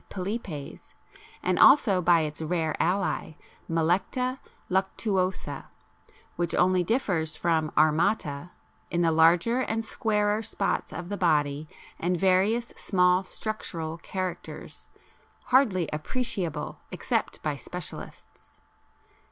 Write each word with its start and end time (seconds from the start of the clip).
pilipes_ 0.09 0.95
and 1.43 1.59
also 1.59 2.01
by 2.01 2.21
its 2.21 2.41
rare 2.41 2.75
ally 2.81 3.35
Melecta 3.69 4.39
luctuosa, 4.67 5.65
which 6.35 6.55
only 6.55 6.83
differs 6.83 7.35
from 7.35 7.71
armata 7.77 8.49
(pl. 8.89 8.97
D, 8.97 8.97
26) 8.97 8.97
in 8.97 9.01
the 9.01 9.11
larger 9.11 9.59
and 9.59 9.85
squarer 9.85 10.41
spots 10.41 10.91
of 10.91 11.09
the 11.09 11.17
body 11.17 11.67
and 11.99 12.19
various 12.19 12.73
small 12.75 13.23
structural 13.23 13.99
characters 13.99 14.89
hardly 15.49 15.87
appreciable 15.93 16.79
except 16.89 17.39
by 17.43 17.55
specialists. 17.55 18.59